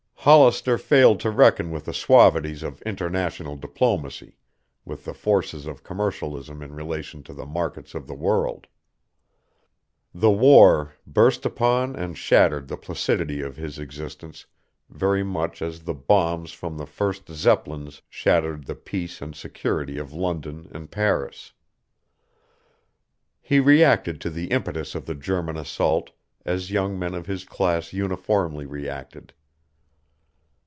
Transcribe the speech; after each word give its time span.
Hollister 0.23 0.77
failed 0.77 1.19
to 1.21 1.31
reckon 1.31 1.71
with 1.71 1.85
the 1.85 1.95
suavities 1.95 2.61
of 2.61 2.83
international 2.83 3.55
diplomacy, 3.55 4.37
with 4.85 5.03
the 5.03 5.15
forces 5.15 5.65
of 5.65 5.81
commercialism 5.81 6.61
in 6.61 6.75
relation 6.75 7.23
to 7.23 7.33
the 7.33 7.47
markets 7.47 7.95
of 7.95 8.05
the 8.05 8.13
world. 8.13 8.67
The 10.13 10.29
war 10.29 10.93
burst 11.07 11.43
upon 11.43 11.95
and 11.95 12.15
shattered 12.15 12.67
the 12.67 12.77
placidity 12.77 13.41
of 13.41 13.55
his 13.55 13.79
existence 13.79 14.45
very 14.91 15.23
much 15.23 15.59
as 15.59 15.85
the 15.85 15.95
bombs 15.95 16.51
from 16.51 16.77
the 16.77 16.85
first 16.85 17.27
Zeppelins 17.31 18.03
shattered 18.07 18.67
the 18.67 18.75
peace 18.75 19.23
and 19.23 19.35
security 19.35 19.97
of 19.97 20.13
London 20.13 20.67
and 20.71 20.91
Paris. 20.91 21.53
He 23.41 23.59
reacted 23.59 24.21
to 24.21 24.29
the 24.29 24.49
impetus 24.51 24.93
of 24.93 25.07
the 25.07 25.15
German 25.15 25.57
assault 25.57 26.11
as 26.45 26.69
young 26.69 26.99
men 26.99 27.15
of 27.15 27.25
his 27.25 27.43
class 27.43 27.91
uniformly 27.91 28.67
reacted. 28.67 29.33